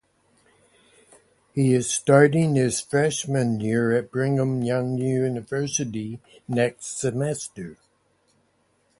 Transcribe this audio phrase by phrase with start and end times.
[1.53, 7.77] He is starting his freshman year at Bringham Young University next semester.